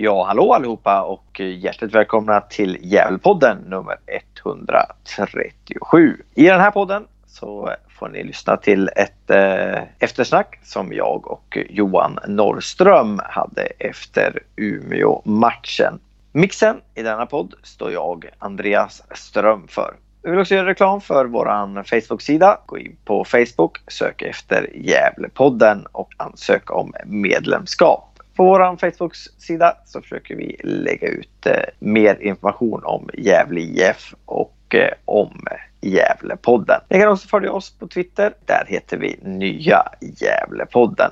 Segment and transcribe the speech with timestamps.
[0.00, 6.22] Ja, hallå allihopa och hjärtligt välkomna till Gävlepodden nummer 137.
[6.34, 11.58] I den här podden så får ni lyssna till ett eh, eftersnack som jag och
[11.70, 16.00] Johan Norrström hade efter Umeå-matchen.
[16.32, 19.94] Mixen i denna podd står jag, Andreas Ström, för.
[20.22, 22.58] Vi vill också göra reklam för vår Facebook-sida.
[22.66, 28.17] Gå in på Facebook, sök efter Gävlepodden och ansök om medlemskap.
[28.38, 34.74] På vår Facebook-sida så försöker vi lägga ut eh, mer information om Gävle IF och
[34.74, 35.46] eh, om
[35.80, 36.80] Gävlepodden.
[36.88, 38.34] Ni kan också följa oss på Twitter.
[38.46, 41.10] Där heter vi Nya Gävlepodden.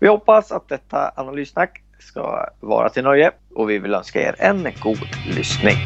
[0.00, 4.66] Vi hoppas att detta analyssnack ska vara till nöje och vi vill önska er en
[4.82, 5.76] god lyssning.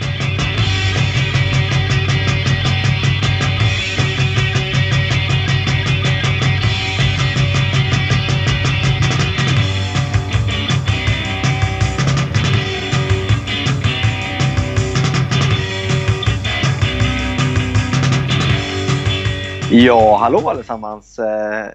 [19.70, 21.66] Ja, hallå allesammans eh,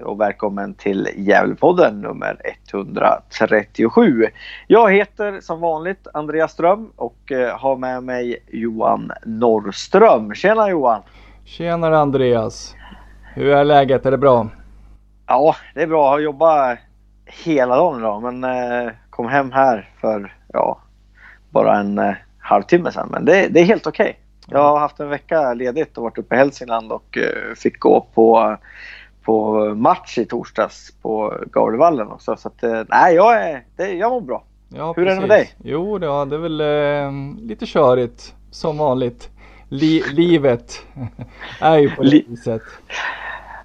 [0.00, 2.40] och välkommen till Gävlepodden nummer
[2.72, 4.26] 137.
[4.66, 10.34] Jag heter som vanligt Andreas Ström och eh, har med mig Johan Norrström.
[10.34, 11.02] Tjena Johan!
[11.44, 12.74] Tjenare Andreas!
[13.34, 14.06] Hur är läget?
[14.06, 14.48] Är det bra?
[15.26, 16.04] Ja, det är bra.
[16.04, 16.78] Jag har jobbat
[17.26, 20.78] hela dagen idag men eh, kom hem här för ja,
[21.50, 23.08] bara en halvtimme sedan.
[23.10, 24.10] Men det, det är helt okej.
[24.10, 24.23] Okay.
[24.48, 28.06] Jag har haft en vecka ledigt och varit uppe i Hälsingland och uh, fick gå
[28.14, 28.56] på,
[29.22, 32.36] på match i torsdags på Gavlevallen också.
[32.36, 34.44] Så att, uh, nej, jag, är, det, jag mår bra.
[34.68, 35.10] Ja, Hur precis.
[35.10, 35.54] är det med dig?
[35.64, 39.30] Jo, det, är väl uh, lite körigt som vanligt.
[39.68, 40.86] Li livet
[41.60, 42.62] är ju på det viset.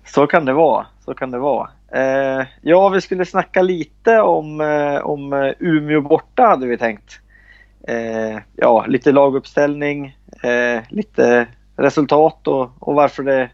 [0.05, 0.85] Så kan det vara.
[1.05, 1.69] Så kan det vara.
[1.91, 7.19] Eh, ja, vi skulle snacka lite om, eh, om Umeå borta hade vi tänkt.
[7.87, 13.49] Eh, ja, lite laguppställning, eh, lite resultat och, och varför det,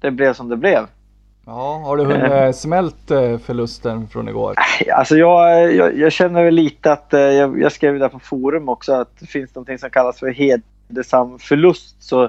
[0.00, 0.86] det blev som det blev.
[1.46, 4.54] Ja, har du hunnit eh, smält eh, förlusten från igår?
[4.92, 8.68] Alltså jag, jag, jag känner väl lite att, eh, jag, jag skrev där på forum
[8.68, 12.28] också, att det finns någonting som kallas för hedersam förlust så,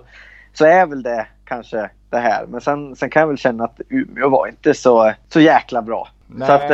[0.54, 2.46] så är väl det kanske det här.
[2.48, 6.08] Men sen, sen kan jag väl känna att Umeå var inte så, så jäkla bra.
[6.28, 6.48] Nej.
[6.48, 6.72] Så att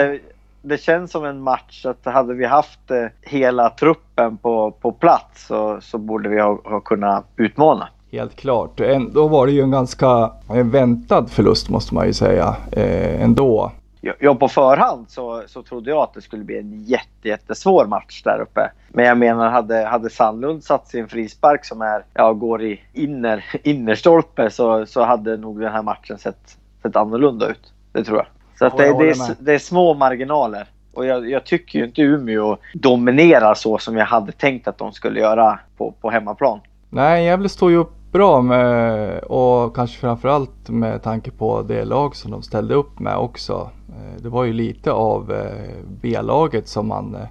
[0.63, 5.47] det, känns som en match att hade vi haft eh, hela truppen på, på plats
[5.47, 7.87] så, så borde vi ha, ha kunnat utmana.
[8.11, 8.81] Helt klart.
[9.11, 13.71] Då var det ju en ganska väntad förlust måste man ju säga eh, ändå.
[14.19, 18.23] Ja, på förhand så, så trodde jag att det skulle bli en jätte, jättesvår match
[18.23, 18.71] där uppe.
[18.89, 23.45] Men jag menar, hade, hade Sandlund satt sin frispark som är, ja, går i inner,
[23.63, 27.73] innerstolpe så, så hade nog den här matchen sett, sett annorlunda ut.
[27.91, 28.25] Det tror jag.
[28.59, 30.67] Så att det, det, är, det är små marginaler.
[30.93, 34.91] Och jag, jag, tycker ju inte Umeå dominerar så som jag hade tänkt att de
[34.91, 36.59] skulle göra på, på hemmaplan.
[36.89, 42.15] Nej, Gävle står ju upp bra med och kanske framförallt med tanke på det lag
[42.15, 43.69] som de ställde upp med också.
[43.89, 47.27] Eh, det var ju lite av eh, B-laget som man, eh,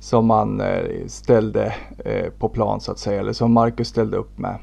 [0.00, 0.62] som man
[1.06, 1.74] ställde
[2.38, 4.56] på plan så att säga, eller som Marcus ställde upp med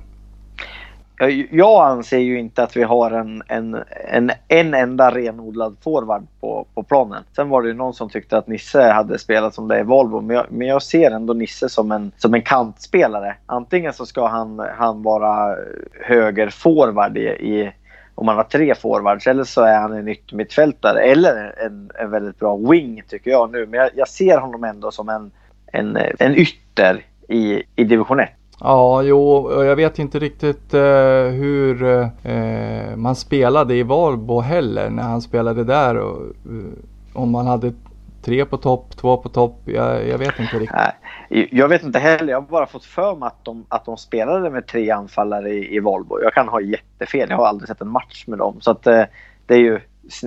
[1.21, 6.27] Eh, jag anser ju inte att vi har en, en, en, en enda renodlad forward
[6.39, 7.23] på, på planen.
[7.35, 9.83] Sen var det ju någon som tyckte att Nisse hade spelat som det är i
[9.83, 10.21] Volvo.
[10.21, 13.35] Men jag, men jag ser ändå Nisse som en, som en kantspelare.
[13.45, 15.55] Antingen så ska han, han vara
[16.01, 17.71] höger forward i, i
[18.15, 22.39] om man har tre forwards eller så är han en yttermittfältare eller en, en väldigt
[22.39, 23.65] bra wing tycker jag nu.
[23.65, 25.31] Men jag, jag ser honom ändå som en,
[25.71, 28.29] en, en ytter i, i division 1.
[28.59, 31.83] Ja, jo, jag vet inte riktigt eh, hur
[32.23, 35.97] eh, man spelade i Valbo heller när han spelade där.
[35.97, 36.73] Och, uh,
[37.13, 37.73] om man hade
[38.25, 39.61] tre på topp, två på topp.
[39.65, 40.77] Jag, jag, vet inte riktigt.
[41.29, 42.31] Nej, jag vet inte heller.
[42.31, 45.75] Jag har bara fått för mig att de, att de spelade med tre anfallare i,
[45.75, 46.21] i Valbo.
[46.21, 47.29] Jag kan ha jättefel.
[47.29, 48.61] Jag har aldrig sett en match med dem.
[48.61, 49.03] Så att, eh,
[49.45, 49.79] det är ju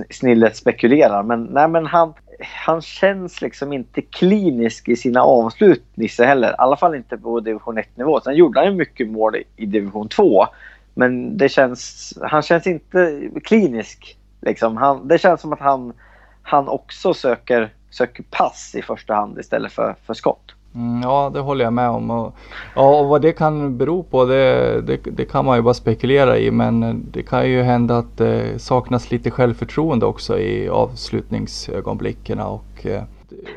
[0.09, 1.23] snillet spekulerar.
[1.23, 6.49] Men, nej, men han, han känns liksom inte klinisk i sina avslut, Nisse heller.
[6.49, 8.21] I alla fall inte på division 1-nivå.
[8.21, 10.45] Sen gjorde han ju mycket mål i, division 2.
[10.93, 14.17] Men det känns, han känns inte klinisk.
[14.41, 14.77] Liksom.
[14.77, 15.93] Han, det känns som att han,
[16.41, 20.55] han också söker, söker pass i första hand istället för, för skott.
[20.75, 22.11] Mm, ja, det håller jag med om.
[22.11, 22.35] Och,
[22.75, 26.37] ja, och vad det kan bero på det, det, det, kan man ju bara spekulera
[26.37, 26.51] i.
[26.51, 32.39] Men det kan ju hända att det saknas lite självförtroende också i avslutningsögonblicken.
[32.39, 33.03] Och, eh,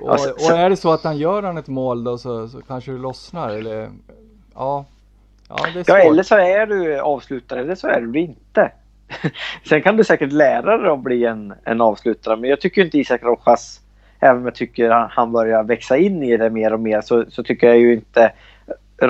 [0.03, 2.93] och, och är det så att han gör han ett mål då så, så kanske
[2.93, 3.49] det lossnar.
[3.49, 3.91] Eller,
[4.55, 4.85] ja,
[5.49, 8.73] ja, det är ja, eller så är du avslutare eller så är du inte.
[9.69, 12.37] Sen kan du säkert lära dig att bli en, en avslutare.
[12.37, 13.82] Men jag tycker inte Isak Rojas
[14.23, 17.43] även om jag tycker han börjar växa in i det mer och mer så, så
[17.43, 18.33] tycker jag ju inte...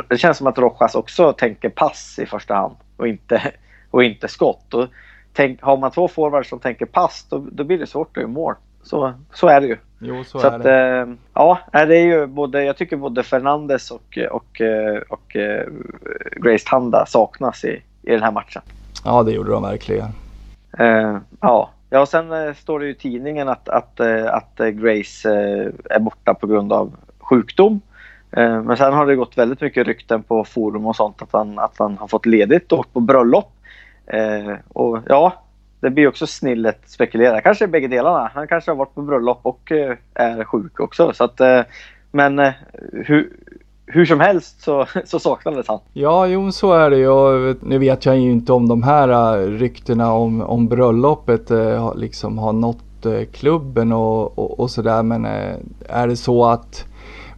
[0.09, 3.43] Det känns som att Rojas också tänker pass i första hand och inte,
[3.91, 4.75] och inte skott.
[4.75, 4.89] Och
[5.33, 8.33] tänk, har man två forwards som tänker pass då, då blir det svårt att göra
[8.33, 8.55] mål.
[8.83, 9.77] Så, så är det ju.
[9.99, 10.99] Jo, så, så att, det.
[11.01, 14.61] eh, ja, det är ju både, jag tycker både Fernandes och, och,
[15.09, 15.37] och, och
[16.37, 18.63] Grace Tanda saknas i, i den här matchen.
[19.05, 20.09] Ja, det gjorde de verkligen.
[20.81, 24.69] Uh, ja ja, sen eh, står det ju i tidningen att, att, eh, att eh,
[24.69, 25.31] Grace
[25.91, 27.81] är borta på grund av sjukdom.
[28.65, 31.79] men sen har det gått väldigt mycket rykten på forum och sånt att han, att
[31.79, 33.53] han har fått ledigt och åkt på bröllop.
[34.69, 35.45] och ja,
[35.81, 37.41] det blir också snillet spekulera.
[37.41, 38.31] Kanske bägge delarna.
[38.35, 39.73] Han kanske har varit på bröllop och
[40.15, 41.13] är sjuk också.
[41.13, 41.41] Så att,
[42.11, 42.53] men
[42.93, 43.31] hur,
[43.93, 45.79] hur som helst så, så saknades han.
[45.93, 47.51] Ja, jo så är det ju.
[47.51, 51.95] Eh, nu vet jag ju inte om de här eh, ryktena om, om bröllopet eh,
[51.97, 55.03] liksom har nått eh, klubben och, och, och sådär.
[55.03, 55.57] Men eh,
[55.89, 56.85] är det så att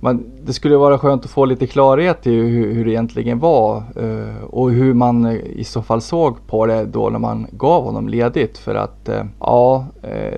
[0.01, 3.77] man, det skulle vara skönt att få lite klarhet i hur, hur det egentligen var
[3.77, 8.09] eh, och hur man i så fall såg på det då när man gav honom
[8.09, 8.59] ledigt.
[8.59, 9.09] För att
[9.41, 9.87] ja,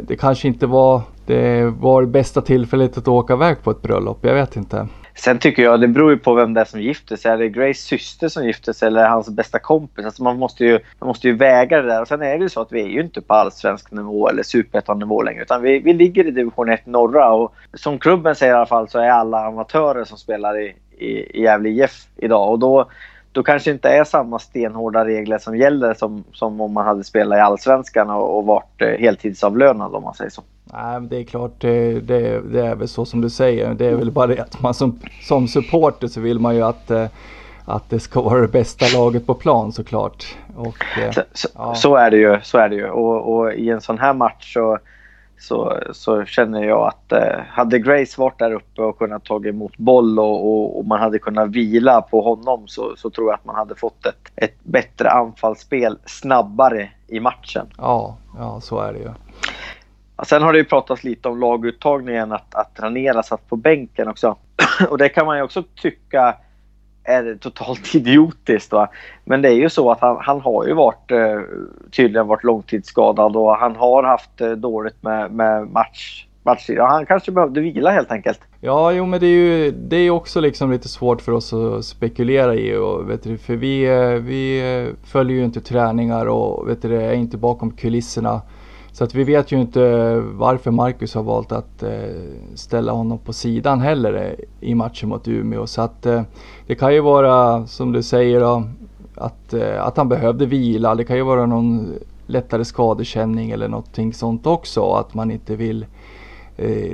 [0.02, 4.18] det kanske inte var det var bästa tillfället att åka iväg på ett bröllop.
[4.20, 4.88] Jag vet inte.
[5.18, 7.32] Sen tycker jag, det beror ju på vem det är som gifter sig.
[7.32, 10.04] Är det Grace syster som gifter sig eller hans bästa kompis?
[10.04, 12.00] Alltså man, måste ju, man måste ju väga det där.
[12.00, 14.42] Och sen är det ju så att vi är ju inte på allsvensk nivå eller
[14.42, 15.42] superettan-nivå längre.
[15.42, 18.88] Utan vi, vi ligger i division 1 norra och som klubben säger i alla fall
[18.88, 22.50] så är alla amatörer som spelar i, i, i Gävle IF idag.
[22.50, 22.90] Och då,
[23.36, 27.38] då kanske inte är samma stenhårda regler som gäller som, som om man hade spelat
[27.38, 30.42] i allsvenskan och, och varit eh, heltidsavlönad om man säger så.
[30.64, 33.74] Nej, det är klart, det, det, det, är väl så som du säger.
[33.74, 36.90] Det är väl bara det att man som, som supporter så vill man ju att,
[36.90, 37.06] eh,
[37.64, 40.36] att det ska vara det bästa laget på plan såklart.
[40.56, 41.74] Och, eh, så, så, ja.
[41.74, 42.38] så, är det ju.
[42.42, 42.90] Så är det ju.
[42.90, 44.78] Och, och, i en sån här match så,
[45.38, 49.76] så, så känner jag att eh, hade Grace varit där uppe och kunnat ta emot
[49.76, 53.44] boll och, och, och, man hade kunnat vila på honom så, så tror jag att
[53.44, 57.66] man hade fått ett, ett bättre anfallsspel snabbare i matchen.
[57.78, 59.10] Ja, ja så är det ju.
[60.24, 64.36] Sen har det ju pratats lite om laguttagningen, att, att Ranera satt på bänken också.
[64.90, 66.36] Och det kan man ju också tycka
[67.06, 68.72] är totalt idiotiskt.
[68.72, 68.88] Va?
[69.24, 71.40] Men det är ju så att han, han har ju varit eh,
[71.90, 76.78] tydligen varit långtidsskadad och han har haft eh, dåligt med, med match, matchtid.
[76.78, 78.40] Han kanske behövde vila helt enkelt.
[78.60, 81.84] Ja, jo men det är ju det är också liksom lite svårt för oss att
[81.84, 82.76] spekulera i.
[82.76, 87.02] Och, vet du, för vi, eh, vi eh, följer ju inte träningar och vet du,
[87.02, 88.42] är inte bakom kulisserna.
[88.96, 91.90] Så att vi vet ju inte varför Marcus har valt att eh,
[92.54, 95.66] ställa honom på sidan heller eh, i matchen mot Umeå.
[95.66, 96.22] Så att eh,
[96.66, 98.62] det kan ju vara som du säger då,
[99.14, 100.94] att, att han behövde vila.
[100.94, 101.94] Det kan ju vara någon
[102.26, 104.92] lättare skadekänning eller någonting sånt också.
[104.92, 105.86] Att man inte vill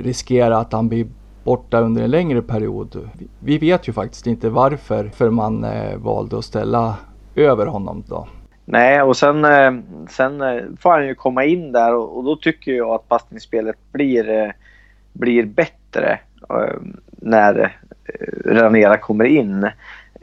[0.03, 1.07] riskera att han blir
[1.43, 3.09] borta under en längre period.
[3.39, 5.65] Vi vet ju faktiskt inte varför för man
[5.97, 6.95] valde att ställa
[7.35, 8.27] över honom då.
[8.65, 9.73] Nej, och sen, eh,
[10.09, 13.77] sen eh, får han ju komma in där och, och då tycker jag att passningsspelet
[13.91, 14.51] blir, eh,
[15.13, 16.19] blir bättre
[17.09, 17.77] när
[18.45, 19.69] Ranera kommer in.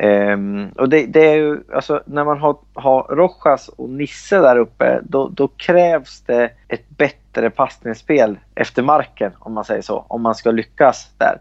[0.03, 4.59] Um, och det, det, är ju, alltså när man har, har Rojas och Nisse där
[4.59, 10.23] uppe, då, då, krävs det ett bättre passningsspel efter marken, om man säger så, om
[10.23, 11.41] man ska lyckas där.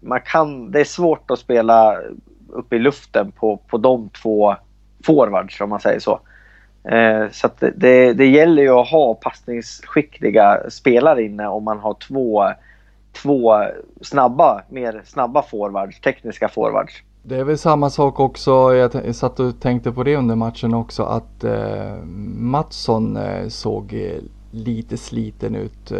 [0.00, 2.00] Man kan, det är svårt att spela
[2.48, 4.56] uppe i luften på, på de två
[5.04, 6.20] forwards, om man säger så.
[6.84, 12.44] Eh, så det, det gäller ju att ha passningsskickliga spelare inne om man har två,
[13.12, 13.54] två
[14.00, 17.02] snabba, mer snabba forwards, tekniska forwards.
[17.22, 21.02] Det är väl samma sak också, jag satt och tänkte på det under matchen också,
[21.02, 22.04] att eh,
[22.36, 25.92] Mattsson eh, såg eh, lite sliten ut.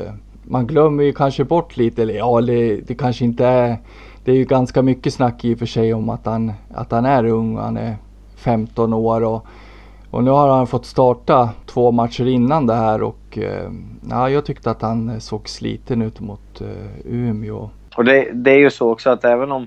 [0.42, 3.78] Man glömmer ju kanske bort lite, eller ja, det, det kanske inte är,
[4.24, 7.04] det är ju ganska mycket snack i och för sig om att han, att han
[7.04, 7.96] är ung, han är
[8.36, 9.46] 15 år och
[10.14, 13.71] och nu har han fått starta två matcher innan det här och eh,
[14.11, 16.66] ja, jag tyckte att han såg sliten ut mot eh,
[17.04, 17.71] Umeå.
[17.97, 19.66] Och det, det, är ju så också att även om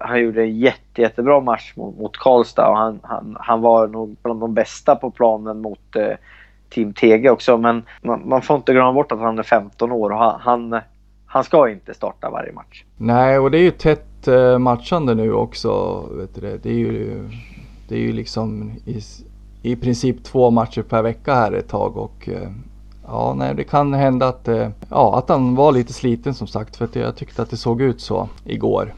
[0.00, 4.16] han gjorde en jätte, jättebra match mot, mot Karlstad och han, han, han var nog
[4.22, 6.16] bland de bästa på planen mot eh,
[6.70, 7.58] Team TG också.
[7.58, 10.80] Men man, man, får inte glömma bort att han är 15 år och han, han,
[11.26, 12.84] han ska inte starta varje match.
[12.96, 16.02] Nej, och det är ju tätt eh, matchande nu också.
[16.10, 16.58] Vet du det?
[16.62, 17.28] Det, är ju,
[17.88, 19.00] det är ju liksom i,
[19.62, 22.48] i princip två matcher per vecka här ett tag och eh,
[23.06, 26.76] ja, nej, det kan hända att, eh, ja, att han var lite sliten som sagt
[26.76, 28.94] för att jag tyckte att det såg ut så igår.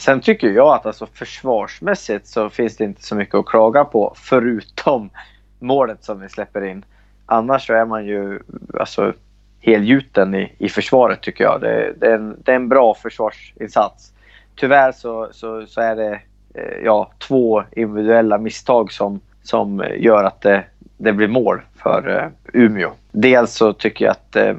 [0.00, 4.12] Sen tycker jag att alltså försvarsmässigt så finns det inte så mycket att klaga på
[4.16, 5.10] förutom
[5.58, 6.84] målet som vi släpper in.
[7.26, 8.40] Annars så är man ju,
[8.78, 9.12] alltså
[9.60, 11.60] helgjuten i, i försvaret tycker jag.
[11.60, 14.12] Det, det, är en, det är en bra försvarsinsats.
[14.54, 16.20] Tyvärr så, så, så är det
[16.54, 20.64] eh, ja, två individuella misstag som, som gör att det,
[20.96, 22.90] det blir mål för eh, Umeå.
[23.12, 24.54] Dels så tycker jag att eh,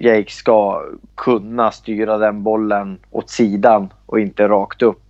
[0.00, 0.82] Jake ska
[1.14, 5.00] kunna styra den bollen åt sidan och inte rakt upp.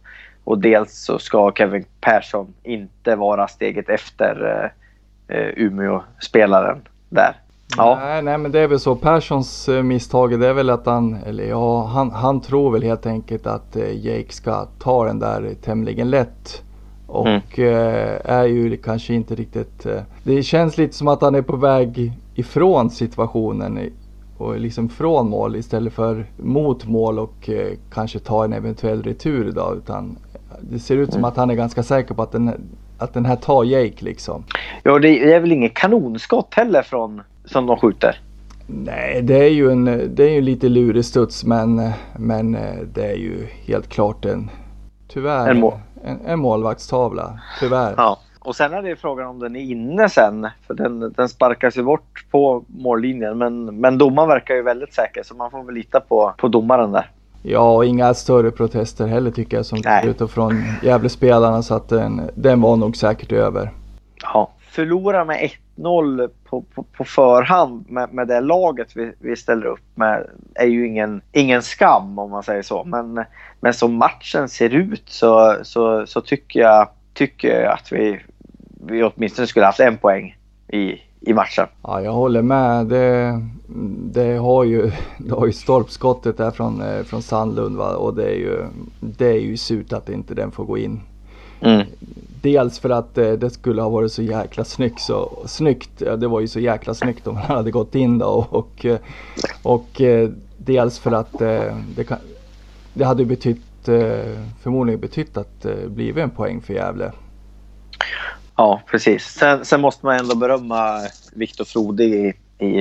[0.44, 4.60] Och dels så ska Kevin Persson inte vara steget efter
[5.28, 6.78] eh, eh Umeå-spelaren
[7.08, 7.32] där.
[7.76, 7.98] Ja.
[8.00, 8.96] Nej, nej, men det är väl så.
[8.96, 13.46] Perssons misstag det är väl att han, eller ja, han, han tror väl helt enkelt
[13.46, 16.63] att Jake ska ta den där tämligen lätt.
[17.14, 17.40] Och mm.
[17.56, 19.86] eh, är ju kanske inte riktigt...
[19.86, 23.90] Eh, det känns lite som att han är på väg ifrån situationen
[24.38, 29.48] och liksom från mål istället för mot mål och eh, kanske ta en eventuell retur
[29.48, 29.76] idag.
[29.76, 30.16] Utan
[30.60, 31.28] det ser ut som mm.
[31.28, 32.68] att han är ganska säker på att den,
[32.98, 34.44] att den här tar Jake liksom.
[34.82, 38.20] Ja, det är väl inget kanonskott heller från som de skjuter.
[38.66, 42.52] Nej, det är ju en, det är ju lite lurig studs men, men
[42.94, 44.50] det är ju helt klart en,
[45.08, 45.72] tyvärr, en, mål.
[46.04, 47.40] En, en målvaktstavla.
[47.60, 47.94] Tyvärr.
[47.96, 48.18] Ja.
[48.38, 50.48] Och sen är det frågan om den är inne sen.
[50.66, 53.38] För den, den sparkas ju bort på mållinjen.
[53.38, 56.92] Men, men domaren verkar ju väldigt säker så man får väl lita på, på domaren
[56.92, 57.10] där.
[57.42, 62.30] Ja, och inga större protester heller tycker jag som ut från Gävlespelarna så att den,
[62.34, 63.70] den var nog säkert över.
[64.22, 69.66] Ja, förlora med 1-0 på, på, på, förhand med, med det laget vi, vi ställer
[69.66, 72.84] upp med är ju ingen, ingen skam om man säger så.
[72.84, 73.24] Men,
[73.60, 78.20] men som matchen ser ut så, så, så tycker, jag, tycker jag att vi,
[78.86, 80.36] vi åtminstone skulle haft en poäng
[80.68, 81.66] i, i matchen.
[81.82, 82.86] Ja, jag håller med.
[82.86, 83.40] Det,
[84.12, 87.96] det, har, ju, det har ju stolpskottet där från, eh, från Sandlund va?
[87.96, 88.66] och det är ju,
[89.00, 91.00] det är ju surt att inte den får gå in.
[91.60, 91.86] Mm.
[92.44, 95.00] Dels för att eh, det skulle ha varit så jäkla snyggt.
[95.00, 98.26] Så, snyggt ja, det var ju så jäkla snyggt om han hade gått in då.
[98.26, 98.98] Och, och, eh,
[99.62, 102.18] och eh, dels för att eh, det, kan,
[102.94, 107.12] det hade betytt, eh, förmodligen betytt att det eh, blivit en poäng för Gävle.
[108.56, 109.24] Ja, precis.
[109.24, 111.00] Sen, sen måste man ändå berömma
[111.34, 112.80] Viktor Frode i, i,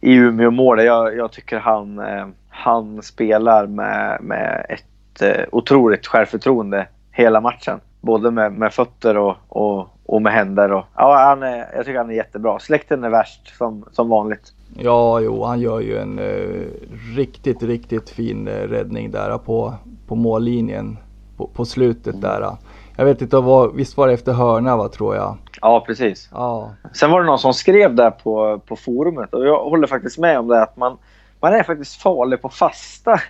[0.00, 0.86] i Umeå-målet.
[0.86, 7.80] Jag, jag tycker han, eh, han spelar med, med ett eh, otroligt självförtroende hela matchen.
[8.06, 10.72] Både med, med fötter och, och, och med händer.
[10.72, 12.58] Och, ja, han är, jag tycker han är jättebra.
[12.58, 14.52] Släkten är värst som, som vanligt.
[14.78, 16.66] Ja, jo, han gör ju en eh,
[17.16, 19.74] riktigt, riktigt fin eh, räddning där på,
[20.06, 20.98] på mållinjen
[21.36, 22.56] på, på slutet där.
[22.96, 25.36] Jag vet inte, vad, visst var det efter hörna va, tror jag?
[25.60, 26.28] Ja, precis.
[26.32, 26.70] Ja.
[26.92, 30.38] Sen var det någon som skrev där på, på forumet och jag håller faktiskt med
[30.38, 30.98] om det att man,
[31.40, 33.20] man är faktiskt farlig på fasta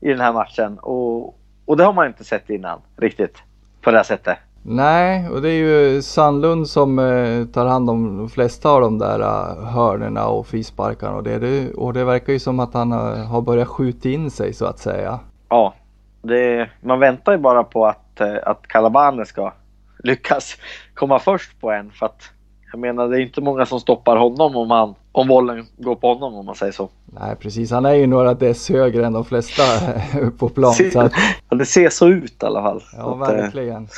[0.00, 0.78] i den här matchen.
[0.78, 3.36] Och, och det har man inte sett innan riktigt
[3.84, 4.38] på det sättet.
[4.66, 8.98] Nej, och det är ju Sandlund som eh, tar hand om de flesta av de
[8.98, 13.24] där uh, hörnerna och frisparkarna och det, och det verkar ju som att han uh,
[13.24, 15.18] har börjat skjuta in sig så att säga.
[15.48, 15.74] Ja,
[16.22, 19.52] det, man väntar ju bara på att, uh, att Calabane ska
[19.98, 20.56] lyckas
[20.94, 22.30] komma först på en för att
[22.74, 26.14] jag menar, det är inte många som stoppar honom om, han, om bollen går på
[26.14, 26.88] honom om man säger så.
[27.06, 27.70] Nej, precis.
[27.70, 29.62] Han är ju några dess högre än de flesta
[30.38, 30.74] på plan.
[30.74, 31.12] Så att...
[31.48, 32.82] Det ser så ut i alla fall.
[32.96, 33.88] Ja, eh, verkligen.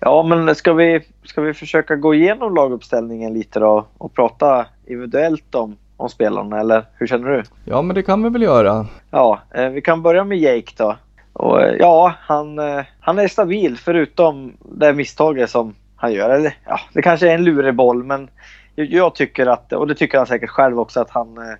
[0.00, 5.54] Ja, men ska vi, ska vi försöka gå igenom laguppställningen lite då och prata individuellt
[5.54, 7.42] om, om spelarna, eller hur känner du?
[7.64, 8.86] Ja, men det kan vi väl göra.
[9.10, 10.96] Ja, eh, vi kan börja med Jake då.
[11.32, 12.60] Och, eh, ja, han,
[13.00, 16.30] han är stabil förutom det misstaget som han gör.
[16.30, 18.28] Eller, ja, det kanske är en lurig boll men
[18.74, 21.54] jag, tycker att, och det tycker han säkert själv också, att han, eh,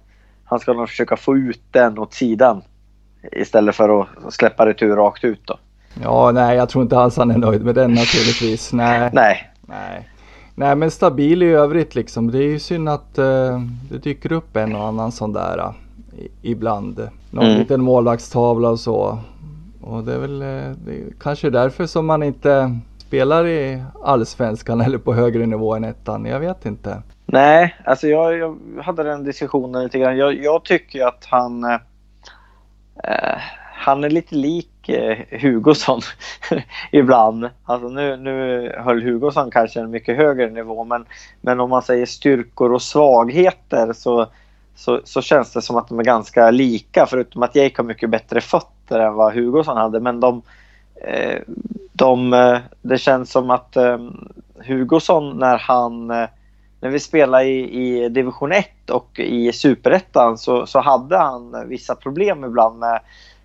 [0.45, 2.63] han ska nog försöka få ut den åt sidan.
[3.33, 5.59] Istället för att släppa retur rakt ut då.
[6.03, 8.73] Ja, nej jag tror inte alls han är nöjd med den naturligtvis.
[8.73, 9.11] Nej.
[9.13, 9.51] nej.
[9.61, 10.09] nej.
[10.55, 12.31] Nej men stabil i övrigt liksom.
[12.31, 13.61] Det är ju synd att uh,
[13.91, 15.73] det dyker upp en och annan sån där uh,
[16.43, 17.09] ibland.
[17.31, 17.59] Någon mm.
[17.59, 19.19] liten målvaktstavla och så.
[19.81, 22.79] Och det är väl uh, det är kanske därför som man inte
[23.15, 26.25] spelar i allsvenskan eller på högre nivå än ettan?
[26.25, 27.03] Jag vet inte.
[27.27, 30.17] Nej, alltså jag, jag hade den diskussionen lite grann.
[30.17, 31.79] Jag, jag tycker att han, eh,
[33.05, 33.39] eh,
[33.75, 36.01] han är lite lik eh, Hugosson
[36.93, 37.51] ibland.
[37.65, 41.05] Alltså nu, nu höll Hugosson kanske en mycket högre nivå men,
[41.41, 44.27] men om man säger styrkor och svagheter så,
[44.77, 48.11] så, så känns det som att de är ganska lika förutom att Jake har mycket
[48.11, 50.01] bättre fötter än vad Hugosson hade.
[50.01, 50.43] Men de,
[51.01, 51.39] Eh,
[51.93, 53.99] de, eh, det känns som att eh,
[54.67, 56.07] Hugosson när han
[56.85, 61.95] när vi spelade i, i division 1 och i superettan så, så hade han vissa
[61.95, 63.01] problem ibland med,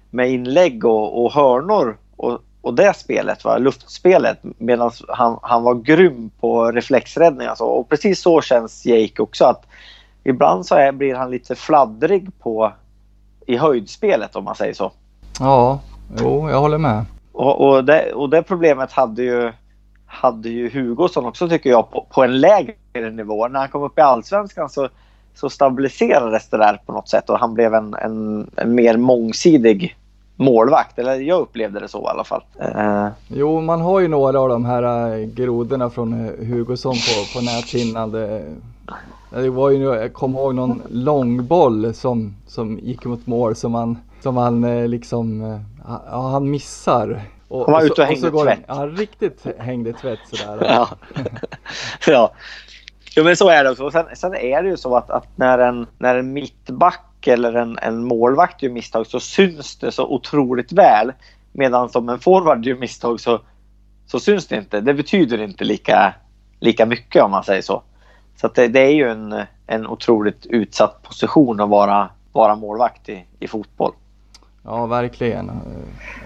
[0.09, 3.57] med inlägg och, och hörnor och, och det spelet, va?
[3.57, 7.47] luftspelet, medan han, han var grym på reflexräddning.
[7.47, 7.63] Alltså.
[7.63, 9.45] Och precis så känns Jake också.
[9.45, 9.65] att
[10.23, 12.71] ibland så är, blir han lite fladdrig på
[13.47, 14.91] i höjdspelet om man säger så.
[15.39, 15.79] Ja,
[16.19, 17.05] jo, jag håller med.
[17.39, 19.51] Och, och, det, och det problemet hade ju,
[20.05, 23.47] hade ju Hugosson också tycker jag på, på en lägre nivå.
[23.47, 24.89] När han kom upp i allsvenskan så,
[25.35, 29.97] så stabiliserades det där på något sätt och han blev en, en, en mer mångsidig
[30.35, 30.99] målvakt.
[30.99, 32.43] Eller jag upplevde det så i alla fall.
[32.61, 33.07] Uh.
[33.27, 37.45] Jo, man har ju några av de här eh, grodorna från eh, Hugosson på, på
[37.45, 38.11] näthinnan.
[38.11, 38.43] Det,
[39.29, 43.97] det var ju, jag kommer ihåg någon långboll som, som gick mot mål som man
[44.19, 47.21] som han äh, liksom, ja, han missar.
[47.47, 48.59] Och, han var ute och, och hängde och tvätt.
[48.67, 50.57] Ja, riktigt hängde tvätt sådär.
[50.65, 50.89] ja.
[52.07, 52.31] ja.
[53.15, 53.91] Jo men så är det också.
[53.91, 57.77] sen, sen är det ju så att, att, när, en, när en mittback eller en,
[57.81, 61.13] en målvakt gör misstag så syns det så otroligt väl.
[61.51, 63.39] Medan som en forward gör misstag så,
[64.05, 64.81] så syns det inte.
[64.81, 66.13] Det betyder inte lika,
[66.59, 67.83] lika mycket om man säger så.
[68.35, 73.25] Så det, det, är ju en, en otroligt utsatt position att vara, vara målvakt i,
[73.39, 73.93] i fotboll.
[74.63, 75.51] Ja, verkligen.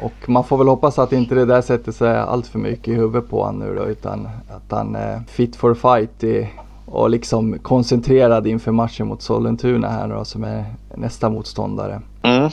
[0.01, 2.93] Och man får väl hoppas att inte det där sätter sig allt för mycket i
[2.93, 6.49] huvudet på honom nu då, utan att han är fit for fight i,
[6.85, 12.01] och liksom koncentrerad inför matchen mot Sollentuna här då, som är nästa motståndare.
[12.21, 12.49] Mm.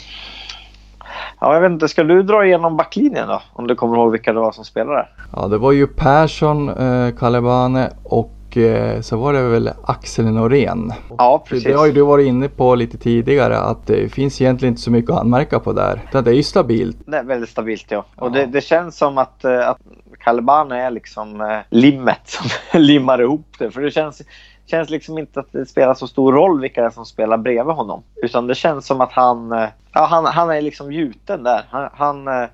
[1.41, 3.43] Ja, jag vet inte, ska du dra igenom backlinjen då?
[3.53, 5.09] Om du kommer ihåg vilka det var som spelade?
[5.37, 10.93] Ja, det var ju Persson, eh, Kalebane och Eh, så var det väl Axel Norén.
[11.19, 11.65] Ja, precis.
[11.65, 14.91] Det har ju du varit inne på lite tidigare att det finns egentligen inte så
[14.91, 16.01] mycket att anmärka på där.
[16.13, 16.97] Det är ju stabilt.
[17.07, 18.05] Det är väldigt stabilt ja.
[18.17, 18.25] ja.
[18.25, 19.79] Och det, det, känns som att, eh, att
[20.19, 23.71] Calabana är liksom eh, limmet som limmar ihop det.
[23.71, 24.23] För det känns,
[24.67, 27.75] känns liksom inte att det spelar så stor roll vilka det är som spelar bredvid
[27.75, 28.03] honom.
[28.23, 29.51] Utan det känns som att han,
[29.93, 31.65] ja, han, han är liksom gjuten där.
[31.71, 32.49] Han, han,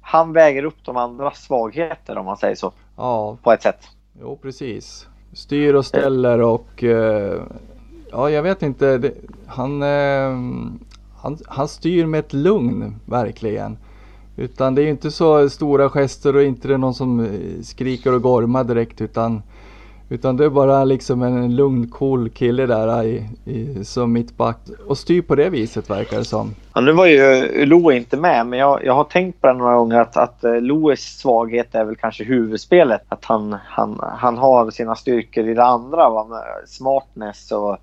[0.00, 2.72] han väger upp de andra svagheter om man säger så.
[2.96, 3.36] Ja.
[3.42, 3.88] På ett sätt.
[4.20, 7.42] Jo, precis styr och ställer och eh,
[8.10, 8.98] ja, jag vet inte.
[8.98, 9.14] Det,
[9.46, 10.30] han, eh,
[11.16, 13.78] han, han styr med ett lugn verkligen.
[14.36, 18.12] Utan det är inte så stora gester och inte det är någon som eh, skriker
[18.12, 19.42] och gormar direkt utan
[20.08, 24.98] utan det är bara liksom en lugn, cool kille där i, i, som mittback och
[24.98, 26.54] styr på det viset verkar det som.
[26.74, 29.52] Ja, nu var ju eh, Loe inte med, men jag, jag har tänkt på det
[29.52, 33.02] några gånger att, att eh, Loes svaghet är väl kanske huvudspelet.
[33.08, 36.26] Att han, han, han har sina styrkor i det andra, va?
[36.66, 37.76] smartness och,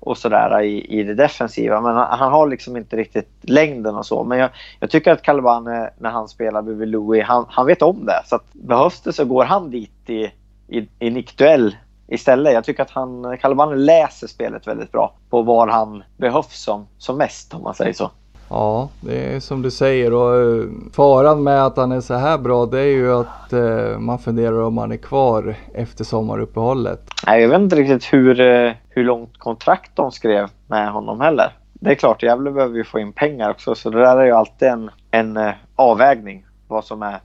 [0.00, 1.80] och sådär i, i det defensiva.
[1.80, 4.24] Men han, han, har liksom inte riktigt längden och så.
[4.24, 8.06] Men jag, jag tycker att Calvane när han spelar bredvid Louis, han, han vet om
[8.06, 8.22] det.
[8.26, 10.30] Så att behövs det så går han dit i
[10.68, 11.76] i, i nickduell
[12.08, 12.52] istället.
[12.52, 17.18] Jag tycker att han, Calvani läser spelet väldigt bra på var han behövs som, som
[17.18, 18.10] mest om man säger så.
[18.48, 22.38] Ja, det är som du säger och eh, faran med att han är så här
[22.38, 27.00] bra det är ju att eh, man funderar om han är kvar efter sommaruppehållet.
[27.26, 31.52] Nej, jag vet inte riktigt hur, eh, hur långt kontrakt de skrev med honom heller.
[31.72, 34.32] Det är klart, Gävle behöver ju få in pengar också så det där är ju
[34.32, 35.38] alltid en, en
[35.76, 37.20] avvägning vad som, är,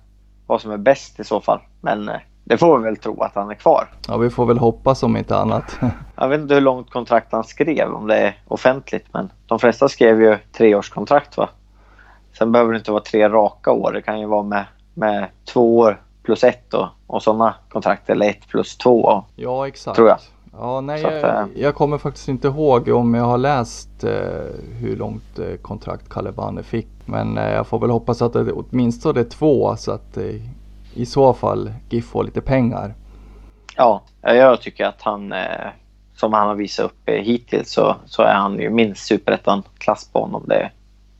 [0.48, 1.60] vad som är bäst i så fall.
[1.82, 2.12] Men
[2.44, 3.88] det får vi väl tro att han är kvar.
[4.08, 5.80] Ja, vi får väl hoppas om inte annat.
[6.16, 9.06] jag vet inte hur långt kontrakt han skrev, om det är offentligt.
[9.12, 11.50] Men de flesta skrev ju treårskontrakt va?
[12.38, 13.92] Sen behöver det inte vara tre raka år.
[13.92, 18.10] Det kan ju vara med, med två år plus ett och, och sådana kontrakt.
[18.10, 19.24] Eller ett plus två.
[19.36, 19.96] Ja, exakt.
[19.96, 20.18] Tror jag.
[20.60, 24.12] Ja, nej, att, jag, äh, jag, kommer faktiskt inte ihåg om jag har läst eh,
[24.80, 26.88] hur långt eh, kontrakt Kalle Banne fick.
[27.06, 30.24] Men eh, jag får väl hoppas att det åtminstone är två så att eh,
[30.94, 32.94] i så fall GIF får lite pengar.
[33.76, 35.68] Ja, jag tycker att han, eh,
[36.16, 40.22] som han har visat upp eh, hittills, så, så är han ju minst superettan-klass på
[40.22, 40.44] honom.
[40.48, 40.72] Det,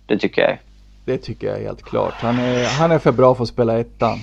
[0.06, 0.58] det tycker jag.
[1.06, 2.14] Det tycker jag helt klart.
[2.14, 4.18] Han är, han är för bra för att spela ettan.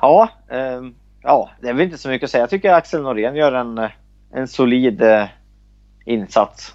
[0.00, 0.82] Ja, eh,
[1.22, 2.42] ja, det är väl inte så mycket att säga.
[2.42, 3.88] Jag tycker Axel Norén gör en,
[4.32, 5.24] en solid eh,
[6.04, 6.74] insats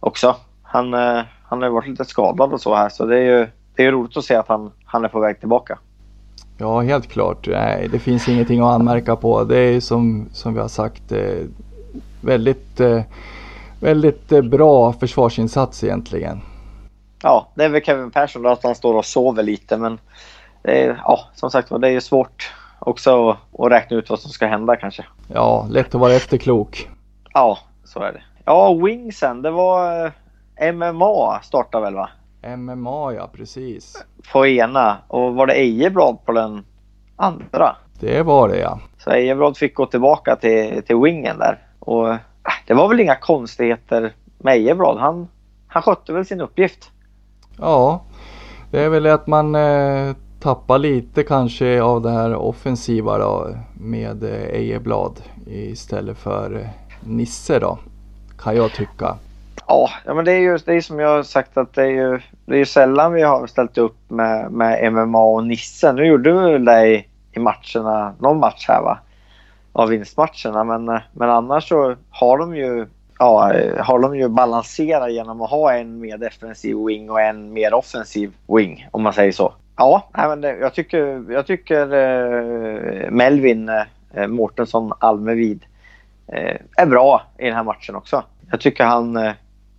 [0.00, 0.36] också.
[0.62, 3.84] Han, eh, han har varit lite skadad och så här, så det är ju det
[3.84, 5.78] är roligt att se att han, han är på väg tillbaka.
[6.58, 7.48] Ja, helt klart.
[7.50, 9.44] Nej, det finns ingenting att anmärka på.
[9.44, 11.44] Det är som, som vi har sagt eh,
[12.20, 13.02] väldigt, eh,
[13.80, 16.40] väldigt eh, bra försvarsinsats egentligen.
[17.22, 19.98] Ja, det är väl Kevin Persson då att han står och sover lite men
[20.62, 24.30] är, ja, som sagt det är ju svårt också att, att räkna ut vad som
[24.30, 25.04] ska hända kanske.
[25.28, 26.88] Ja, lätt att vara efterklok.
[27.32, 28.22] Ja, så är det.
[28.44, 30.12] Ja, Wingsen, det var
[30.72, 32.08] MMA startade väl va?
[32.42, 34.04] MMA ja, precis.
[34.32, 36.64] På ena och var det Ejeblad på den
[37.16, 37.76] andra?
[38.00, 38.80] Det var det ja.
[38.98, 41.58] Så Ejeblad fick gå tillbaka till, till wingen där.
[41.78, 42.18] Och äh,
[42.66, 44.98] det var väl inga konstigheter med Ejeblad.
[44.98, 45.28] Han,
[45.66, 46.90] han skötte väl sin uppgift.
[47.58, 48.04] Ja,
[48.70, 54.22] det är väl att man eh, tappar lite kanske av det här offensiva då med
[54.22, 56.68] eh, Ejeblad istället för eh,
[57.00, 57.78] Nisse då.
[58.38, 59.16] kan jag tycka.
[59.68, 62.20] Ja, men det är ju det är som jag har sagt att det är ju,
[62.44, 65.92] det är ju sällan vi har ställt upp med, med MMA och Nisse.
[65.92, 68.98] Nu gjorde vi väl det i, i matcherna, någon match här va?
[69.72, 70.64] Av vinstmatcherna.
[70.64, 72.86] Men, men annars så har de ju
[73.18, 77.74] ja, har de ju balanserat genom att ha en mer defensiv wing och en mer
[77.74, 79.52] offensiv wing om man säger så.
[79.76, 83.68] Ja, men det, jag tycker, jag tycker eh, Melvin
[84.14, 85.64] eh, Mårtensson Almevid
[86.26, 88.24] eh, är bra i den här matchen också.
[88.50, 89.32] Jag tycker han, eh,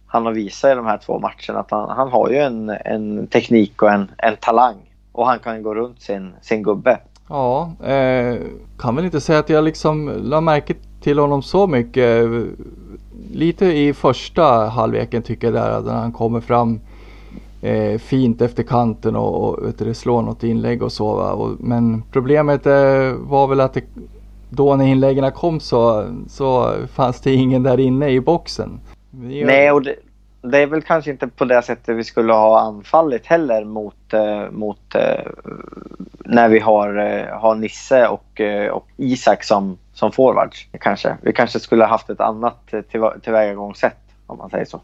[0.08, 3.28] han har visat i de här två matcherna att han, han har ju en, en
[3.28, 4.76] teknik och en, en talang.
[5.12, 7.00] Och han kan gå runt sin, sin gubbe.
[7.30, 8.38] Ja, eh,
[8.80, 12.28] kan väl inte säga att jag liksom la märke till honom så mycket.
[13.32, 16.80] Lite i första halvleken tycker jag där när han kommer fram
[17.62, 21.08] eh, fint efter kanten och, och vet du, slår något inlägg och så.
[21.08, 23.84] Och, men problemet eh, var väl att det,
[24.50, 28.80] då när inläggen kom så, så fanns det ingen där inne i boxen.
[29.20, 29.96] Nej, och det,
[30.42, 34.52] det, är väl kanske inte på det sättet vi skulle ha anfallit heller mot, eh,
[34.52, 35.32] mot eh,
[36.20, 40.66] när vi har, eh, har Nisse och, eh, och Isak som, som forwards.
[40.80, 41.18] Kanske.
[41.22, 42.84] Vi kanske skulle ha haft ett annat till,
[43.24, 44.82] tillvägagångssätt om man säger så.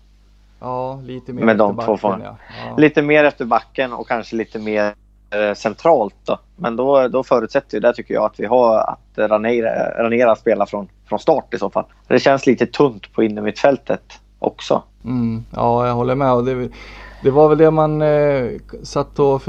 [0.60, 1.98] Ja, lite mer Med efter backen.
[1.98, 2.38] Två ja.
[2.68, 2.76] ja.
[2.78, 4.94] Lite mer efter backen och kanske lite mer
[5.30, 6.16] eh, centralt.
[6.26, 6.40] Då.
[6.56, 10.88] Men då, då förutsätter det tycker jag att vi har att Ranera, Ranera spelar från,
[11.06, 11.86] från start i så fall.
[12.08, 14.84] Det känns lite tunt på innermittfältet också.
[15.06, 16.46] Mm, ja, jag håller med.
[16.46, 16.70] Det,
[17.24, 18.50] det var väl det man eh,
[18.84, 19.42] satt och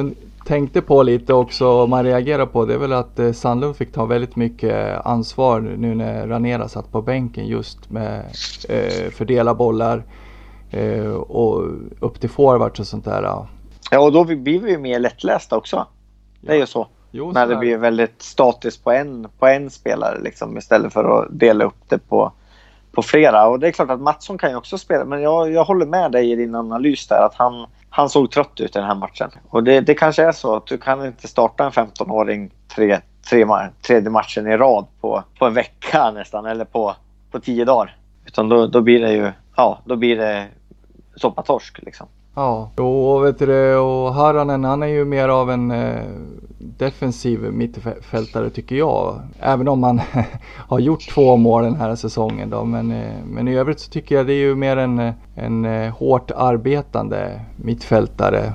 [0.45, 2.65] tänkte på lite också och man reagerade på.
[2.65, 6.93] Det är väl att eh, Sandlund fick ta väldigt mycket ansvar nu när Ranera satt
[6.93, 8.25] på bänken just med
[8.69, 10.03] eh, fördela bollar
[10.71, 11.63] eh, och
[12.01, 13.23] upp till forwards och sånt där.
[13.91, 15.87] Ja, och då blir vi ju mer lättlästa också.
[16.41, 16.87] Det är ju så.
[17.11, 21.39] Jo, när det blir väldigt statiskt på en, på en spelare liksom, istället för att
[21.39, 22.33] dela upp det på,
[22.95, 23.47] på flera.
[23.47, 26.13] Och det är klart att Mattsson kan ju också spela, men jag, jag håller med
[26.13, 29.31] dig i din analys där att han, han såg trött ut i den här matchen.
[29.49, 33.47] Och det, det kanske är så att du kan inte starta en 15-åring tre, tre,
[33.87, 36.97] tredje matchen i rad på, på en vecka nästan, eller på,
[37.31, 37.97] på tio dagar.
[38.27, 40.47] Utan då, då blir det ju, ja, då blir det
[41.17, 42.07] soppatorsk liksom.
[42.35, 46.03] Ja, och vet du och Haranen han är ju mer av en eh,
[46.59, 49.21] defensiv mittfältare tycker jag.
[49.41, 50.01] Även om han
[50.69, 52.65] har gjort två mål den här säsongen då.
[52.65, 55.95] Men, eh, men i övrigt så tycker jag det är ju mer en, en eh,
[55.95, 58.53] hårt arbetande mittfältare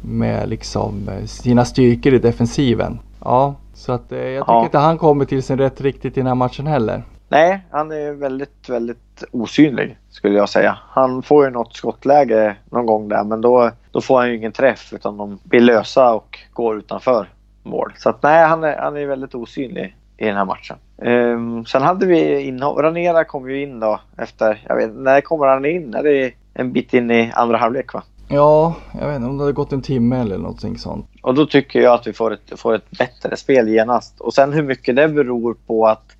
[0.00, 2.98] med liksom eh, sina styrkor i defensiven.
[3.24, 4.64] Ja, så att eh, jag tycker ja.
[4.64, 7.02] inte han kommer till sin rätt riktigt i den här matchen heller.
[7.28, 10.78] Nej, han är väldigt, väldigt osynlig skulle jag säga.
[10.88, 14.52] Han får ju något skottläge någon gång där men då, då får han ju ingen
[14.52, 17.28] träff utan de blir lösa och går utanför
[17.62, 17.92] mål.
[17.96, 20.76] Så att nej, han är, han är väldigt osynlig i den här matchen.
[20.96, 22.78] Um, sen hade vi inhopp.
[22.78, 25.94] Ranera kom ju in då efter, jag vet när kommer han in?
[25.94, 28.02] Är det en bit in i andra halvlek va?
[28.28, 31.06] Ja, jag vet inte om det hade gått en timme eller någonting sånt.
[31.22, 34.20] Och då tycker jag att vi får ett, får ett bättre spel genast.
[34.20, 36.16] Och sen hur mycket det beror på att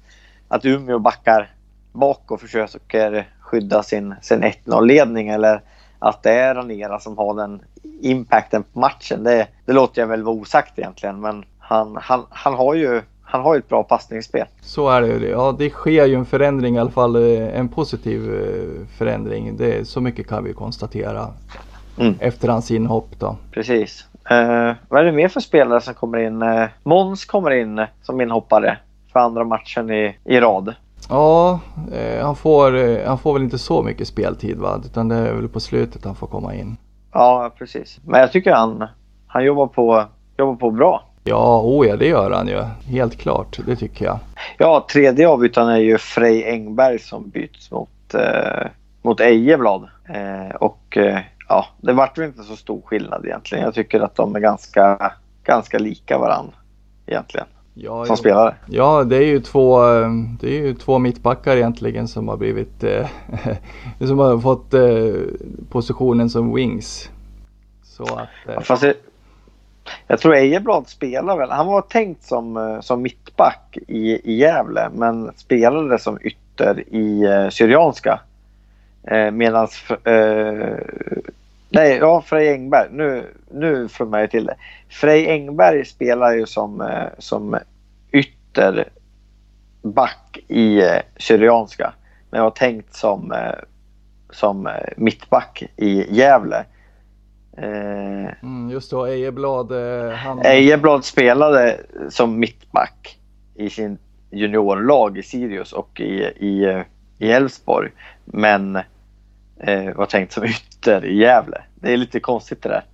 [0.55, 1.51] att Umeå backar
[1.93, 5.61] bak och försöker skydda sin, sin 1-0-ledning eller
[5.99, 7.63] att det är Ranera som har den
[8.01, 9.25] impacten på matchen.
[9.25, 13.41] Det, det låter jag väl vara osagt egentligen men han, han, han har ju han
[13.41, 14.47] har ju ett bra passningsspel.
[14.61, 15.29] Så är det ju.
[15.29, 17.17] Ja, det sker ju en förändring i alla fall.
[17.17, 19.57] Eh, en positiv eh, förändring.
[19.57, 21.29] Det, så mycket kan vi konstatera.
[21.99, 22.15] Mm.
[22.21, 23.37] Efter hans inhopp då.
[23.51, 24.07] Precis.
[24.31, 26.43] Uh, vad är det mer för spelare som kommer in?
[26.43, 28.79] Uh, Måns kommer in som inhoppare
[29.15, 30.75] för andra matchen i, i rad.
[31.09, 31.61] Ja,
[31.93, 34.81] eh, han, får, eh, han får väl inte så mycket speltid va?
[34.85, 36.77] Utan det är väl på slutet han får komma in.
[37.13, 38.01] Ja, precis.
[38.05, 38.85] Men jag tycker han,
[39.27, 40.05] han jobbar, på,
[40.37, 41.05] jobbar på bra.
[41.25, 42.63] Ja, oh ja, det gör han ju.
[42.87, 44.19] Helt klart, det tycker jag.
[44.59, 48.67] Ja, tredje avbytaren är ju Frej Engberg som byts mot, eh,
[49.03, 49.89] mot Ejeblad.
[50.09, 53.65] Eh, och eh, ja, det vart väl inte så stor skillnad egentligen.
[53.65, 55.13] Jag tycker att de är ganska,
[55.45, 56.55] ganska lika varandra
[57.07, 58.55] egentligen ja, som spelare.
[58.67, 59.79] Ja, det är ju två,
[60.41, 63.09] det är ju två mittbackar egentligen som har blivit eh,
[63.99, 64.83] som har fått eh,
[65.71, 67.11] positionen som wings.
[67.83, 68.61] Så att, eh.
[68.61, 68.95] Fast jag,
[70.07, 74.89] jag tror Ejeblad spelar väl, han var tänkt som, eh, som mittback i, i Gävle
[74.95, 78.21] men spelade som ytter i eh, Syrianska.
[79.03, 79.69] Eh, Medan
[80.05, 80.77] eh,
[81.75, 82.89] Nej, ja, Frej Engberg.
[82.91, 84.57] Nu, nu får jag till det.
[84.89, 87.59] Frej Engberg spelar ju som, eh, som
[88.13, 88.89] ytterback
[90.49, 91.93] i eh, Syrianska.
[92.31, 93.55] Men jag har tänkt som, eh,
[94.31, 96.65] som mittback i Gävle.
[97.57, 99.73] Mm, just då, Ejeblad.
[100.13, 100.43] Han...
[100.45, 103.19] Ejeblad spelade som mittback
[103.55, 103.99] i sin
[104.31, 106.83] juniorlag i Sirius och i, i,
[107.19, 107.91] i Elfsborg.
[108.25, 108.79] men
[109.61, 111.63] eh, var tänkt som ytter i Gävle.
[111.75, 112.85] Det är lite konstigt det där.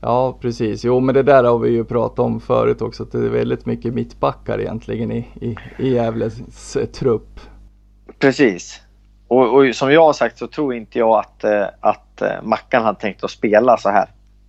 [0.00, 3.18] Ja precis, jo men det där har vi ju pratat om förut också att det
[3.18, 7.40] är väldigt mycket mittbackar egentligen i, i, i Gävles eh, trupp.
[8.18, 8.80] Precis.
[9.28, 12.84] Och, och, som jag har sagt så tror inte jag att, eh, att eh, Mackan
[12.84, 14.08] hade tänkt att spela så här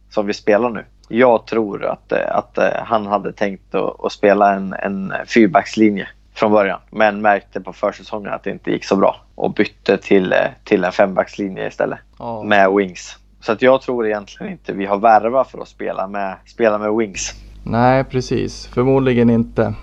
[0.09, 0.85] som vi spelar nu.
[1.07, 6.79] Jag tror att, att han hade tänkt att, att spela en, en fyrbackslinje från början
[6.89, 10.91] men märkte på försäsongen att det inte gick så bra och bytte till, till en
[10.91, 12.45] fembackslinje istället oh.
[12.45, 13.17] med wings.
[13.39, 16.93] Så att jag tror egentligen inte vi har värva för att spela med, spela med
[16.93, 17.33] wings.
[17.63, 18.67] Nej, precis.
[18.67, 19.73] Förmodligen inte.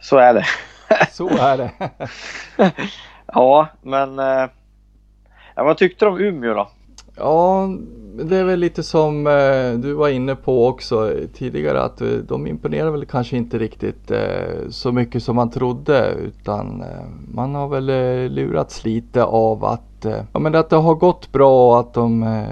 [0.00, 0.44] Så är det.
[1.10, 1.70] Så är det.
[3.26, 4.46] ja, men eh,
[5.56, 6.68] vad tyckte du om Umeå då?
[7.16, 7.68] Ja,
[8.14, 12.46] det är väl lite som eh, du var inne på också tidigare att eh, de
[12.46, 16.84] imponerar väl kanske inte riktigt eh, så mycket som man trodde utan
[17.28, 17.86] man har väl
[18.32, 22.44] lurats lite av att, ja, men att det har gått bra och att de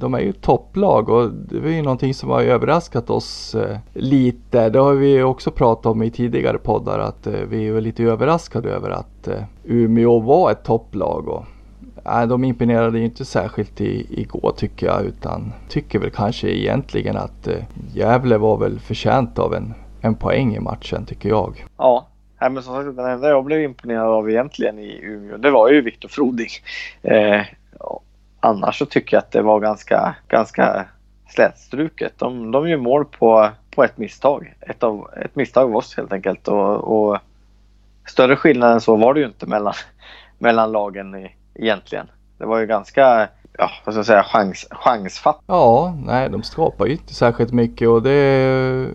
[0.00, 3.56] de är ju topplag och det är ju någonting som har överraskat oss
[3.94, 4.68] lite.
[4.68, 8.90] Det har vi också pratat om i tidigare poddar att vi är lite överraskade över
[8.90, 9.28] att
[9.64, 11.44] Umeå var ett topplag.
[12.04, 17.16] Nej, de imponerade ju inte särskilt i, igår tycker jag utan tycker väl kanske egentligen
[17.16, 21.64] att eh, Gävle var väl förtjänt av en, en poäng i matchen tycker jag.
[21.76, 22.08] Ja,
[22.40, 25.70] Nej, men som sagt, den enda jag blev imponerad av egentligen i Umeå, det var
[25.70, 26.48] ju Viktor Froding.
[27.02, 27.40] Eh,
[28.40, 30.84] annars så tycker jag att det var ganska, ganska
[31.28, 32.12] slätstruket.
[32.18, 34.54] De, de gör mål på, på ett misstag.
[34.60, 36.48] Ett, av, ett misstag av oss helt enkelt.
[36.48, 37.18] Och, och
[38.06, 39.74] större skillnad än så var det ju inte mellan,
[40.38, 42.06] mellan lagen i, egentligen.
[42.38, 45.40] Det var ju ganska, ja vad ska jag säga, chans, chansfatt.
[45.46, 48.88] Ja, nej de skapar ju inte särskilt mycket och det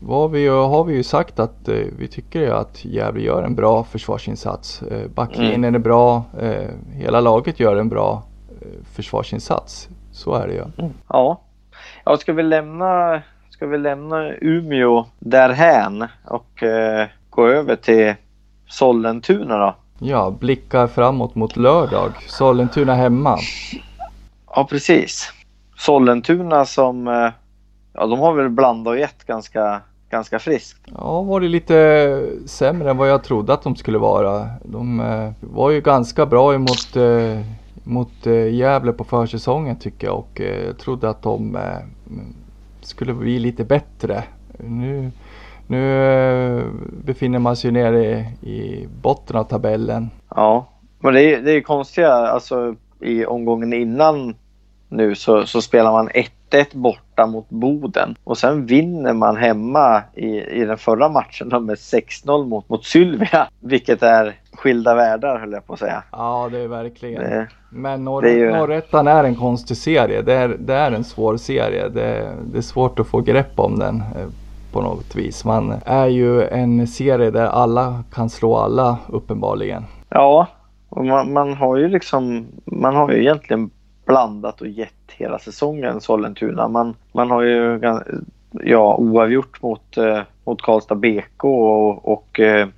[0.00, 3.84] var vi, har vi ju sagt att eh, vi tycker att Gävle gör en bra
[3.84, 4.82] försvarsinsats.
[4.82, 5.74] Eh, backlinjen mm.
[5.74, 8.22] är bra, eh, hela laget gör en bra
[8.60, 9.88] eh, försvarsinsats.
[10.12, 10.62] Så är det ju.
[10.78, 10.92] Mm.
[11.08, 11.40] Ja.
[12.04, 16.64] ja, ska vi lämna Ska vi lämna Umeå därhän och
[17.30, 18.14] gå över till
[18.66, 19.74] Sollentuna då?
[20.02, 22.12] Ja, blickar framåt mot lördag.
[22.28, 23.38] Sollentuna hemma.
[24.46, 25.32] Ja, precis.
[25.76, 27.28] Sollentuna som, eh,
[27.92, 30.88] ja de har väl blandat och gett ganska, ganska friskt.
[30.96, 34.48] Ja, var det lite sämre än vad jag trodde att de skulle vara.
[34.64, 37.40] De eh, var ju ganska bra emot eh,
[37.84, 41.58] mot Gävle på försäsongen tycker jag och eh, trodde att de
[42.80, 44.24] skulle bli lite bättre.
[44.58, 45.10] Nu
[45.70, 46.64] nu eh,
[47.04, 50.10] befinner man sig nere i botten av tabellen.
[50.28, 50.66] Ja,
[50.98, 54.34] men det är, det är konstiga, alltså i omgången innan
[54.88, 60.40] nu så, så spelar man 1-1 borta mot Boden och sen vinner man hemma i,
[60.40, 63.48] i den förra matchen med 6-0 mot, mot Sylvia.
[63.60, 66.02] Vilket är skilda världar höll jag på att säga.
[66.12, 67.22] Ja det är verkligen.
[67.22, 68.50] Det, Men norr, ju...
[68.50, 70.22] Norrettan är en konstig serie.
[70.22, 71.88] Det är, det är en svår serie.
[71.88, 74.02] Det, det är svårt att få grepp om den
[74.72, 75.44] på något vis.
[75.44, 79.84] Man är ju en serie där alla kan slå alla uppenbarligen.
[80.08, 80.46] Ja,
[80.88, 83.70] och man, man har ju liksom, man har ju egentligen
[84.06, 86.68] blandat och gett hela säsongen Sollentuna.
[86.68, 87.80] Man, man har ju
[88.52, 92.68] ja, oavgjort mot, eh, mot Karlstad BK och, och eh,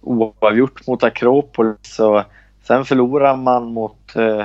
[0.00, 1.98] oavgjort mot Akropolis.
[2.00, 2.22] Och
[2.62, 4.44] sen förlorar man mot, eh,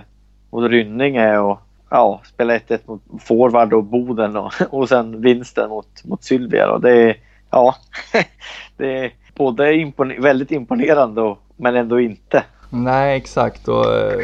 [0.49, 1.59] mot Rynninge och
[1.89, 6.71] ja, spela 1-1 mot forward och Boden och, och sen vinsten mot, mot Sylvia.
[6.71, 7.17] Och det är,
[7.51, 7.75] ja,
[8.77, 12.43] det är både impon väldigt imponerande och, men ändå inte.
[12.69, 13.67] Nej, exakt.
[13.67, 14.19] Och, eh,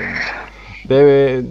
[0.88, 1.41] det,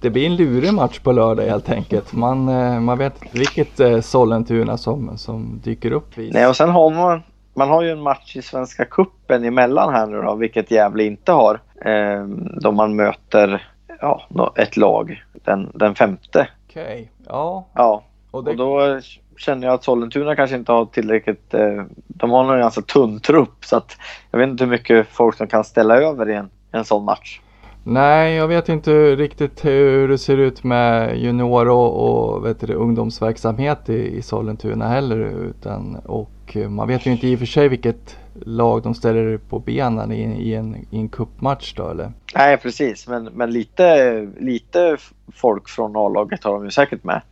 [0.00, 2.12] det blir en lurig match på lördag helt enkelt.
[2.12, 6.18] Man, eh, man vet inte vilket eh, Sollentuna som, som dyker upp.
[6.18, 6.34] Vis.
[6.34, 7.22] Nej, och sen har man,
[7.54, 11.32] man har ju en match i Svenska Kuppen emellan här nu då, vilket Gävle inte
[11.32, 11.60] har.
[11.84, 12.24] Eh,
[12.60, 13.68] då man möter
[14.00, 14.22] ja,
[14.56, 16.48] ett lag den, den femte.
[16.68, 17.08] Okej, okay.
[17.26, 17.68] ja.
[17.74, 18.50] Ja, och, det...
[18.50, 19.00] och, då
[19.36, 23.64] känner jag att Sollentuna kanske inte har tillräckligt, eh, de har en ganska tunn trupp
[23.64, 23.96] så att
[24.30, 27.40] jag vet inte hur mycket folk som kan ställa över i en, en sån match.
[27.84, 32.74] Nej, jag vet inte riktigt hur det ser ut med junior och, och vet du,
[32.74, 35.16] ungdomsverksamhet i, i Sollentuna heller.
[35.16, 39.58] Utan, och man vet ju inte i och för sig vilket lag de ställer på
[39.58, 42.12] benen i, i, en, i en cupmatch då eller?
[42.34, 44.96] Nej precis men, men lite, lite
[45.34, 47.22] folk från A-laget har de ju säkert med.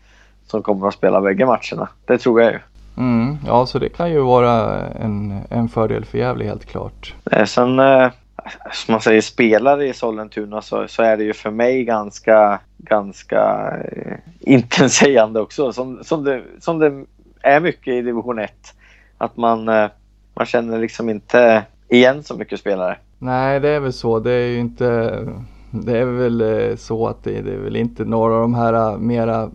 [0.46, 1.88] Som kommer att spela bägge matcherna.
[2.04, 2.58] Det tror jag ju.
[2.96, 7.14] Mm, ja så det kan ju vara en, en fördel för Gävle helt klart.
[7.30, 8.10] Eh, sen eh,
[8.72, 13.72] som man säger spelare i Sollentuna så, så är det ju för mig ganska, ganska
[13.92, 15.72] eh, intetsägande också.
[15.72, 17.04] Som, som, det, som det
[17.42, 18.52] är mycket i division 1.
[19.18, 19.90] Att man, eh,
[20.38, 22.98] man känner liksom inte igen så mycket spelare.
[23.18, 24.18] Nej, det är väl så.
[24.18, 25.18] Det är ju inte
[25.70, 28.72] det är väl eh, så att det, det är väl inte några av de här
[28.72, 29.50] eh, mera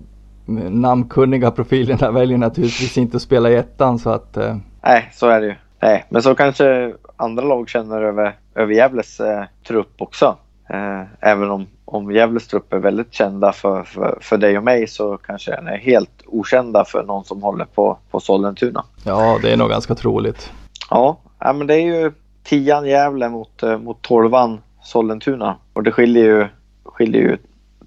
[0.70, 4.38] namnkunniga profilerna väljer naturligtvis inte att spela i ettan så att...
[4.38, 4.58] Eh...
[4.82, 5.56] Nej, så är det ju.
[5.82, 10.38] Nej, men så kanske andra lag känner över, över Gävles eh, trupp också.
[10.70, 14.88] Eh, även om, om Gävles trupp är väldigt kända för, för, för dig och mig
[14.88, 18.84] så kanske den är helt okända för någon som håller på, på Sollentuna.
[19.04, 20.52] Ja, det är nog ganska troligt.
[20.90, 22.12] Ja, men det är ju
[22.44, 25.58] tian Gävle mot, eh, mot tolvan Sollentuna.
[25.74, 26.48] Och det skiljer ju,
[26.84, 27.38] skiljer ju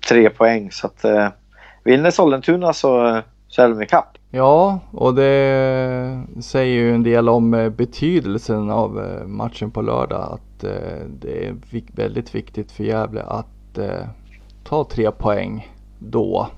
[0.09, 1.28] tre poäng så att eh,
[1.85, 4.18] vinner Sollentuna så, så är de ikapp.
[4.30, 10.32] Ja, och det säger ju en del om eh, betydelsen av eh, matchen på lördag.
[10.32, 11.56] Att eh, det är
[11.96, 13.46] väldigt viktigt för Gävle att
[14.64, 16.48] ta tre poäng då.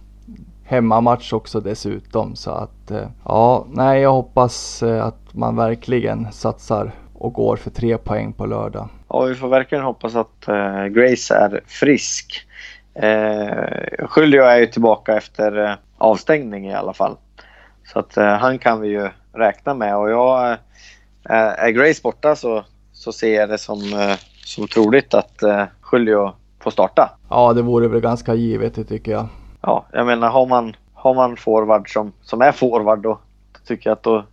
[0.70, 2.92] Hemmamatch också dessutom så att
[3.24, 8.88] ja, nej jag hoppas att man verkligen satsar och går för tre poäng på lördag.
[9.08, 12.46] Ja, vi får verkligen hoppas att uh, Grace är frisk.
[13.02, 17.16] Uh, Julio är ju tillbaka efter avstängning i alla fall.
[17.84, 20.56] Så att uh, han kan vi ju räkna med och jag, uh,
[21.30, 23.80] är Grace borta så, så ser jag det som,
[24.44, 27.10] som troligt att uh, Julio får starta.
[27.30, 29.28] Ja, det vore väl ganska givet det tycker jag.
[29.60, 33.18] Ja, jag menar har man, har man forward som, som är forward då,
[33.66, 34.24] tycker jag att då,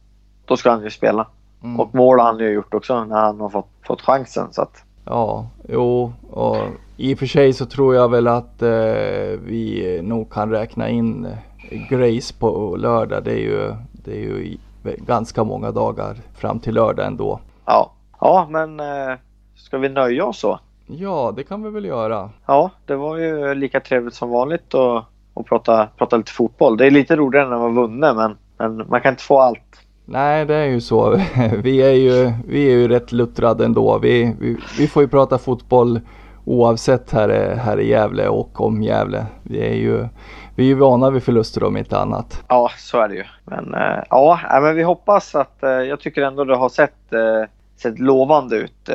[0.45, 1.27] då ska han ju spela.
[1.63, 1.79] Mm.
[1.79, 4.47] Och mål har han ju gjort också när han har fått, fått chansen.
[4.51, 4.83] Så att...
[5.05, 6.57] Ja, jo, och
[6.97, 11.25] i och för sig så tror jag väl att eh, vi nog kan räkna in
[11.25, 13.23] eh, Grace på lördag.
[13.23, 17.39] Det är ju, det är ju ganska många dagar fram till lördag ändå.
[17.65, 19.17] Ja, ja men eh,
[19.55, 20.59] ska vi nöja oss så?
[20.87, 22.29] Ja, det kan vi väl göra.
[22.45, 25.05] Ja, det var ju lika trevligt som vanligt att
[25.35, 26.77] och prata, prata lite fotboll.
[26.77, 29.81] Det är lite roligare när man vunnit men, men man kan inte få allt.
[30.05, 31.21] Nej, det är ju så.
[31.63, 33.97] Vi är ju, vi är ju rätt luttrade ändå.
[33.97, 35.99] Vi, vi, vi får ju prata fotboll
[36.45, 39.25] oavsett här, här i Gävle och om Gävle.
[39.43, 40.07] Vi är ju,
[40.55, 42.43] vi är ju vana vid förluster om inte annat.
[42.47, 43.23] Ja, så är det ju.
[43.43, 47.49] Men äh, ja, men vi hoppas att, äh, jag tycker ändå det har sett, äh,
[47.77, 48.89] sett lovande ut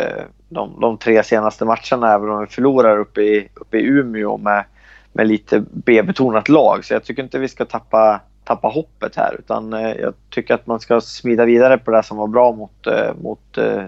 [0.48, 4.64] de, de tre senaste matcherna även om vi förlorar uppe i, uppe i Umeå med,
[5.12, 6.84] med lite B-betonat lag.
[6.84, 10.66] Så jag tycker inte vi ska tappa tappa hoppet här utan eh, jag tycker att
[10.66, 13.82] man ska smida vidare på det som var bra mot, eh, mot, eh,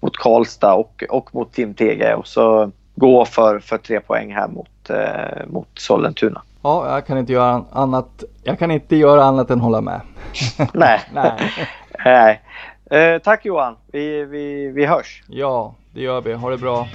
[0.00, 4.48] mot Karlstad och, och mot Tim Tege och så gå för, för tre poäng här
[4.48, 4.90] mot,
[5.46, 6.42] mot Sollentuna.
[6.62, 8.24] Ja, jag kan inte göra annat.
[8.42, 10.00] Jag kan inte göra annat än hålla med.
[10.74, 11.00] Nej.
[11.12, 11.32] Nej.
[12.04, 12.42] Nej.
[12.90, 13.76] Eh, tack Johan.
[13.92, 15.22] Vi, vi, vi hörs.
[15.28, 16.32] Ja, det gör vi.
[16.32, 16.86] Ha det bra.